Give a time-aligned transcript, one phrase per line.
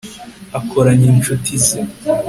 [0.59, 1.79] akoranya incuti ze